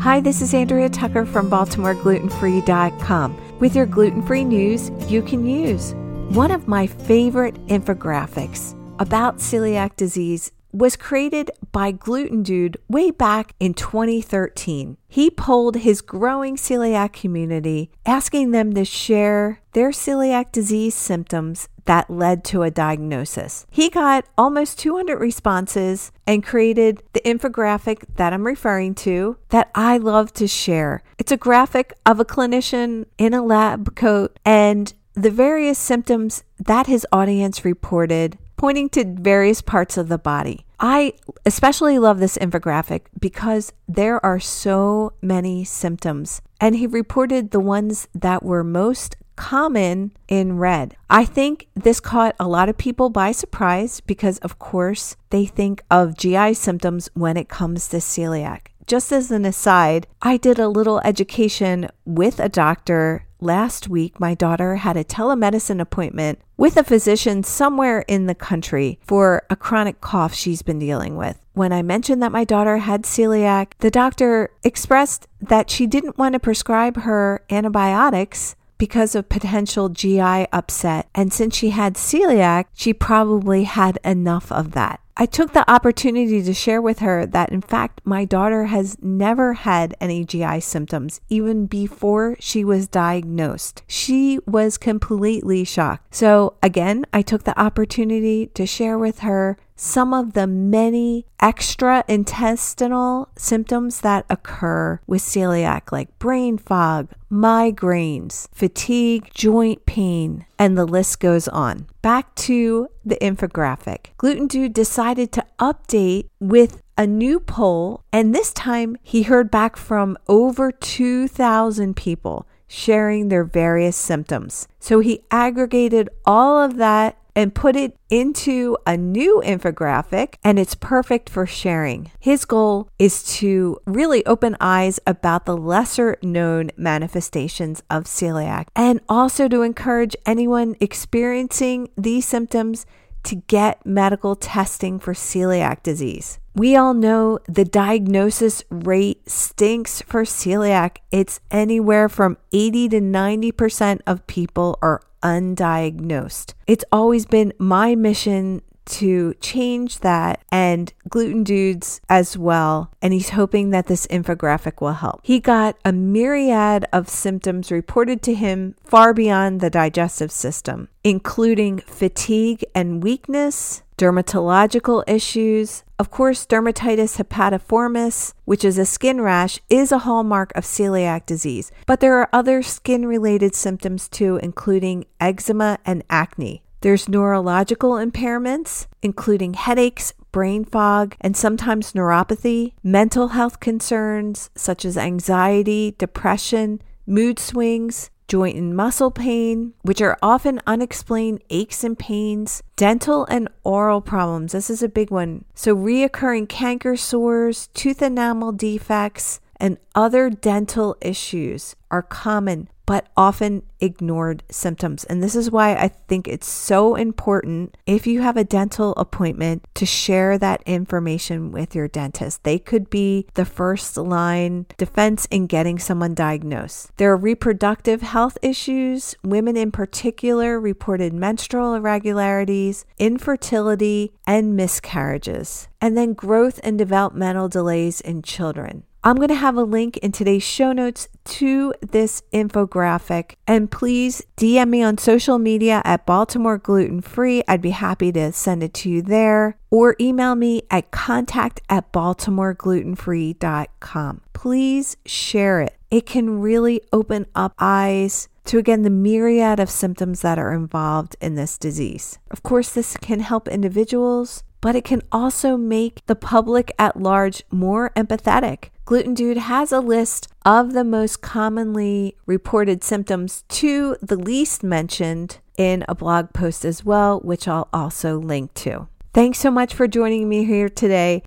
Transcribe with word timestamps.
Hi, 0.00 0.18
this 0.18 0.40
is 0.40 0.54
Andrea 0.54 0.88
Tucker 0.88 1.26
from 1.26 1.50
BaltimoreGlutenFree.com 1.50 3.58
with 3.58 3.76
your 3.76 3.84
gluten 3.84 4.22
free 4.22 4.44
news 4.44 4.90
you 5.08 5.20
can 5.20 5.44
use. 5.44 5.92
One 6.34 6.50
of 6.50 6.66
my 6.66 6.86
favorite 6.86 7.54
infographics 7.66 8.74
about 8.98 9.36
celiac 9.36 9.96
disease 9.96 10.52
was 10.72 10.96
created 10.96 11.50
by 11.70 11.90
Gluten 11.90 12.42
Dude 12.42 12.78
way 12.88 13.10
back 13.10 13.52
in 13.60 13.74
2013. 13.74 14.96
He 15.06 15.28
polled 15.28 15.76
his 15.76 16.00
growing 16.00 16.56
celiac 16.56 17.12
community, 17.12 17.90
asking 18.06 18.52
them 18.52 18.72
to 18.72 18.86
share 18.86 19.60
their 19.72 19.90
celiac 19.90 20.50
disease 20.50 20.94
symptoms 20.94 21.68
that 21.90 22.08
led 22.08 22.44
to 22.44 22.62
a 22.62 22.70
diagnosis. 22.70 23.66
He 23.68 23.90
got 23.90 24.24
almost 24.38 24.78
200 24.78 25.18
responses 25.18 26.12
and 26.24 26.40
created 26.40 27.02
the 27.14 27.20
infographic 27.22 28.04
that 28.14 28.32
I'm 28.32 28.46
referring 28.46 28.94
to 29.06 29.38
that 29.48 29.72
I 29.74 29.96
love 29.96 30.32
to 30.34 30.46
share. 30.46 31.02
It's 31.18 31.32
a 31.32 31.36
graphic 31.36 31.92
of 32.06 32.20
a 32.20 32.24
clinician 32.24 33.06
in 33.18 33.34
a 33.34 33.42
lab 33.42 33.96
coat 33.96 34.38
and 34.44 34.94
the 35.14 35.32
various 35.32 35.80
symptoms 35.80 36.44
that 36.60 36.86
his 36.86 37.04
audience 37.10 37.64
reported 37.64 38.38
pointing 38.56 38.88
to 38.90 39.04
various 39.04 39.60
parts 39.60 39.96
of 39.96 40.08
the 40.08 40.18
body. 40.18 40.64
I 40.78 41.14
especially 41.44 41.98
love 41.98 42.20
this 42.20 42.38
infographic 42.38 43.06
because 43.18 43.72
there 43.88 44.24
are 44.24 44.38
so 44.38 45.14
many 45.20 45.64
symptoms, 45.64 46.40
and 46.60 46.76
he 46.76 46.86
reported 46.86 47.50
the 47.50 47.58
ones 47.58 48.06
that 48.14 48.42
were 48.42 48.62
most 48.62 49.16
common 49.40 50.12
in 50.28 50.58
red. 50.58 50.94
I 51.08 51.24
think 51.24 51.66
this 51.74 51.98
caught 51.98 52.36
a 52.38 52.46
lot 52.46 52.68
of 52.68 52.76
people 52.76 53.08
by 53.08 53.32
surprise 53.32 54.00
because, 54.00 54.36
of 54.38 54.58
course, 54.58 55.16
they 55.30 55.46
think 55.46 55.82
of 55.90 56.16
GI 56.16 56.52
symptoms 56.54 57.08
when 57.14 57.38
it 57.38 57.48
comes 57.48 57.88
to 57.88 57.96
celiac. 57.96 58.66
Just 58.86 59.10
as 59.10 59.30
an 59.30 59.46
aside, 59.46 60.06
I 60.20 60.36
did 60.36 60.58
a 60.58 60.68
little 60.68 61.00
education 61.04 61.88
with 62.04 62.38
a 62.38 62.50
doctor 62.50 63.24
last 63.40 63.88
week, 63.88 64.20
my 64.20 64.34
daughter 64.34 64.76
had 64.76 64.98
a 64.98 65.04
telemedicine 65.04 65.80
appointment 65.80 66.38
with 66.58 66.76
a 66.76 66.84
physician 66.84 67.42
somewhere 67.42 68.00
in 68.06 68.26
the 68.26 68.34
country 68.34 68.98
for 69.06 69.42
a 69.48 69.56
chronic 69.56 70.02
cough 70.02 70.34
she's 70.34 70.60
been 70.60 70.78
dealing 70.78 71.16
with. 71.16 71.40
When 71.54 71.72
I 71.72 71.82
mentioned 71.82 72.22
that 72.22 72.32
my 72.32 72.44
daughter 72.44 72.78
had 72.78 73.04
celiac, 73.04 73.72
the 73.78 73.90
doctor 73.90 74.50
expressed 74.62 75.26
that 75.40 75.70
she 75.70 75.86
didn't 75.86 76.18
want 76.18 76.34
to 76.34 76.38
prescribe 76.38 76.98
her 76.98 77.42
antibiotics 77.50 78.56
because 78.80 79.14
of 79.14 79.28
potential 79.28 79.90
GI 79.90 80.46
upset. 80.52 81.06
And 81.14 81.32
since 81.32 81.54
she 81.54 81.70
had 81.70 81.94
celiac, 81.94 82.64
she 82.72 82.94
probably 82.94 83.64
had 83.64 83.98
enough 84.02 84.50
of 84.50 84.72
that. 84.72 85.00
I 85.18 85.26
took 85.26 85.52
the 85.52 85.70
opportunity 85.70 86.42
to 86.42 86.54
share 86.54 86.80
with 86.80 87.00
her 87.00 87.26
that, 87.26 87.52
in 87.52 87.60
fact, 87.60 88.00
my 88.04 88.24
daughter 88.24 88.64
has 88.64 88.96
never 89.02 89.52
had 89.52 89.94
any 90.00 90.24
GI 90.24 90.60
symptoms 90.60 91.20
even 91.28 91.66
before 91.66 92.36
she 92.40 92.64
was 92.64 92.88
diagnosed. 92.88 93.82
She 93.86 94.38
was 94.46 94.78
completely 94.78 95.62
shocked. 95.64 96.14
So, 96.14 96.54
again, 96.62 97.04
I 97.12 97.20
took 97.20 97.44
the 97.44 97.60
opportunity 97.60 98.46
to 98.54 98.64
share 98.64 98.96
with 98.96 99.18
her 99.18 99.58
some 99.80 100.12
of 100.12 100.34
the 100.34 100.46
many 100.46 101.24
extra 101.40 102.04
intestinal 102.06 103.30
symptoms 103.34 104.02
that 104.02 104.26
occur 104.28 105.00
with 105.06 105.22
celiac, 105.22 105.90
like 105.90 106.18
brain 106.18 106.58
fog, 106.58 107.08
migraines, 107.32 108.46
fatigue, 108.52 109.30
joint 109.32 109.86
pain, 109.86 110.44
and 110.58 110.76
the 110.76 110.84
list 110.84 111.18
goes 111.18 111.48
on. 111.48 111.86
Back 112.02 112.34
to 112.36 112.88
the 113.06 113.16
infographic. 113.22 114.08
Gluten 114.18 114.46
Dude 114.46 114.74
decided 114.74 115.32
to 115.32 115.46
update 115.58 116.28
with 116.38 116.82
a 116.98 117.06
new 117.06 117.40
poll, 117.40 118.04
and 118.12 118.34
this 118.34 118.52
time 118.52 118.98
he 119.02 119.22
heard 119.22 119.50
back 119.50 119.76
from 119.76 120.18
over 120.28 120.70
2,000 120.70 121.96
people 121.96 122.46
sharing 122.70 123.28
their 123.28 123.44
various 123.44 123.96
symptoms. 123.96 124.68
So 124.78 125.00
he 125.00 125.24
aggregated 125.30 126.08
all 126.24 126.62
of 126.62 126.76
that 126.76 127.18
and 127.34 127.54
put 127.54 127.76
it 127.76 127.96
into 128.08 128.76
a 128.86 128.96
new 128.96 129.42
infographic, 129.44 130.34
and 130.42 130.58
it's 130.58 130.74
perfect 130.74 131.28
for 131.28 131.46
sharing. 131.46 132.10
His 132.18 132.44
goal 132.44 132.88
is 132.98 133.22
to 133.38 133.78
really 133.86 134.24
open 134.26 134.56
eyes 134.60 135.00
about 135.06 135.46
the 135.46 135.56
lesser 135.56 136.16
known 136.22 136.70
manifestations 136.76 137.82
of 137.90 138.04
celiac 138.04 138.66
and 138.76 139.00
also 139.08 139.48
to 139.48 139.62
encourage 139.62 140.16
anyone 140.26 140.76
experiencing 140.80 141.88
these 141.96 142.26
symptoms 142.26 142.86
to 143.24 143.36
get 143.36 143.84
medical 143.84 144.36
testing 144.36 144.98
for 144.98 145.14
celiac 145.14 145.82
disease. 145.82 146.38
We 146.54 146.74
all 146.74 146.94
know 146.94 147.38
the 147.46 147.64
diagnosis 147.64 148.64
rate 148.70 149.28
stinks 149.28 150.02
for 150.02 150.24
celiac. 150.24 150.98
It's 151.10 151.40
anywhere 151.50 152.08
from 152.08 152.38
80 152.52 152.88
to 152.90 153.00
90% 153.00 154.00
of 154.06 154.26
people 154.26 154.78
are 154.82 155.00
undiagnosed. 155.22 156.54
It's 156.66 156.84
always 156.90 157.26
been 157.26 157.52
my 157.58 157.94
mission 157.94 158.62
to 158.86 159.34
change 159.34 160.00
that 160.00 160.42
and 160.50 160.92
gluten 161.08 161.44
dudes 161.44 162.00
as 162.08 162.36
well. 162.36 162.90
And 163.00 163.12
he's 163.12 163.30
hoping 163.30 163.70
that 163.70 163.86
this 163.86 164.06
infographic 164.08 164.80
will 164.80 164.94
help. 164.94 165.20
He 165.22 165.40
got 165.40 165.76
a 165.84 165.92
myriad 165.92 166.86
of 166.92 167.08
symptoms 167.08 167.70
reported 167.70 168.22
to 168.22 168.34
him 168.34 168.74
far 168.82 169.14
beyond 169.14 169.60
the 169.60 169.70
digestive 169.70 170.32
system, 170.32 170.88
including 171.04 171.78
fatigue 171.78 172.64
and 172.74 173.02
weakness, 173.02 173.82
dermatological 173.96 175.04
issues. 175.06 175.84
Of 175.98 176.10
course, 176.10 176.46
dermatitis 176.46 177.18
herpetiformis, 177.18 178.32
which 178.46 178.64
is 178.64 178.78
a 178.78 178.86
skin 178.86 179.20
rash, 179.20 179.60
is 179.68 179.92
a 179.92 179.98
hallmark 179.98 180.50
of 180.54 180.64
celiac 180.64 181.26
disease, 181.26 181.70
but 181.84 182.00
there 182.00 182.16
are 182.16 182.28
other 182.32 182.62
skin 182.62 183.04
related 183.04 183.54
symptoms 183.54 184.08
too, 184.08 184.38
including 184.42 185.04
eczema 185.20 185.78
and 185.84 186.02
acne. 186.08 186.62
There's 186.82 187.08
neurological 187.08 187.92
impairments, 187.92 188.86
including 189.02 189.54
headaches, 189.54 190.14
brain 190.32 190.64
fog, 190.64 191.14
and 191.20 191.36
sometimes 191.36 191.92
neuropathy, 191.92 192.72
mental 192.82 193.28
health 193.28 193.60
concerns 193.60 194.50
such 194.54 194.84
as 194.84 194.96
anxiety, 194.96 195.94
depression, 195.98 196.80
mood 197.06 197.38
swings, 197.38 198.10
joint 198.28 198.56
and 198.56 198.76
muscle 198.76 199.10
pain, 199.10 199.74
which 199.82 200.00
are 200.00 200.16
often 200.22 200.60
unexplained 200.66 201.42
aches 201.50 201.82
and 201.82 201.98
pains, 201.98 202.62
dental 202.76 203.26
and 203.26 203.48
oral 203.64 204.00
problems. 204.00 204.52
This 204.52 204.70
is 204.70 204.82
a 204.82 204.88
big 204.88 205.10
one. 205.10 205.44
So, 205.54 205.74
reoccurring 205.74 206.48
canker 206.48 206.96
sores, 206.96 207.68
tooth 207.74 208.00
enamel 208.00 208.52
defects, 208.52 209.40
and 209.60 209.78
other 209.94 210.30
dental 210.30 210.96
issues 211.00 211.76
are 211.90 212.02
common 212.02 212.68
but 212.90 213.06
often 213.16 213.62
ignored 213.78 214.42
symptoms. 214.50 215.04
And 215.04 215.22
this 215.22 215.36
is 215.36 215.48
why 215.48 215.76
I 215.76 215.86
think 215.86 216.26
it's 216.26 216.48
so 216.48 216.96
important 216.96 217.76
if 217.86 218.04
you 218.04 218.20
have 218.20 218.36
a 218.36 218.42
dental 218.42 218.94
appointment 218.96 219.64
to 219.74 219.86
share 219.86 220.36
that 220.38 220.60
information 220.66 221.52
with 221.52 221.72
your 221.72 221.86
dentist. 221.86 222.42
They 222.42 222.58
could 222.58 222.90
be 222.90 223.28
the 223.34 223.44
first 223.44 223.96
line 223.96 224.66
defense 224.76 225.28
in 225.30 225.46
getting 225.46 225.78
someone 225.78 226.14
diagnosed. 226.14 226.90
There 226.96 227.12
are 227.12 227.16
reproductive 227.16 228.02
health 228.02 228.36
issues. 228.42 229.14
Women 229.22 229.56
in 229.56 229.70
particular 229.70 230.58
reported 230.58 231.12
menstrual 231.12 231.74
irregularities, 231.74 232.84
infertility, 232.98 234.14
and 234.26 234.56
miscarriages. 234.56 235.68
And 235.80 235.96
then 235.96 236.12
growth 236.12 236.58
and 236.64 236.76
developmental 236.76 237.48
delays 237.48 238.00
in 238.00 238.22
children. 238.22 238.82
I'm 239.02 239.16
going 239.16 239.28
to 239.28 239.34
have 239.34 239.56
a 239.56 239.62
link 239.62 239.96
in 239.98 240.10
today's 240.12 240.42
show 240.42 240.72
notes 240.72 241.08
to 241.24 241.72
this 241.80 242.22
infographic. 242.34 243.36
And 243.46 243.70
please 243.70 244.22
DM 244.36 244.68
me 244.68 244.82
on 244.82 244.98
social 244.98 245.38
media 245.38 245.80
at 245.86 246.04
Baltimore 246.04 246.58
Gluten 246.58 247.00
Free. 247.00 247.42
I'd 247.48 247.62
be 247.62 247.70
happy 247.70 248.12
to 248.12 248.30
send 248.32 248.62
it 248.62 248.74
to 248.74 248.90
you 248.90 249.00
there. 249.00 249.56
Or 249.70 249.96
email 249.98 250.34
me 250.34 250.64
at 250.70 250.90
contact 250.90 251.62
at 251.70 251.90
baltimoreglutenfree.com. 251.92 254.20
Please 254.34 254.98
share 255.06 255.62
it. 255.62 255.78
It 255.90 256.04
can 256.04 256.40
really 256.40 256.82
open 256.92 257.24
up 257.34 257.54
eyes 257.58 258.28
to 258.44 258.58
again 258.58 258.82
the 258.82 258.90
myriad 258.90 259.58
of 259.60 259.70
symptoms 259.70 260.20
that 260.20 260.38
are 260.38 260.52
involved 260.52 261.16
in 261.22 261.36
this 261.36 261.56
disease. 261.56 262.18
Of 262.30 262.42
course, 262.42 262.70
this 262.70 262.98
can 262.98 263.20
help 263.20 263.48
individuals, 263.48 264.44
but 264.60 264.76
it 264.76 264.84
can 264.84 265.00
also 265.10 265.56
make 265.56 266.04
the 266.04 266.16
public 266.16 266.70
at 266.78 267.00
large 267.00 267.44
more 267.50 267.92
empathetic 267.96 268.68
Gluten 268.90 269.14
Dude 269.14 269.36
has 269.36 269.70
a 269.70 269.78
list 269.78 270.26
of 270.44 270.72
the 270.72 270.82
most 270.82 271.22
commonly 271.22 272.16
reported 272.26 272.82
symptoms 272.82 273.44
to 273.46 273.96
the 274.02 274.16
least 274.16 274.64
mentioned 274.64 275.38
in 275.56 275.84
a 275.88 275.94
blog 275.94 276.32
post 276.32 276.64
as 276.64 276.84
well, 276.84 277.20
which 277.20 277.46
I'll 277.46 277.68
also 277.72 278.18
link 278.18 278.52
to. 278.54 278.88
Thanks 279.14 279.38
so 279.38 279.48
much 279.48 279.74
for 279.74 279.86
joining 279.86 280.28
me 280.28 280.44
here 280.44 280.68
today. 280.68 281.22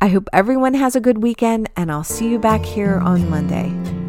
I 0.00 0.06
hope 0.06 0.28
everyone 0.32 0.74
has 0.74 0.94
a 0.94 1.00
good 1.00 1.20
weekend, 1.20 1.68
and 1.76 1.90
I'll 1.90 2.04
see 2.04 2.28
you 2.30 2.38
back 2.38 2.64
here 2.64 2.98
on 2.98 3.28
Monday. 3.28 3.99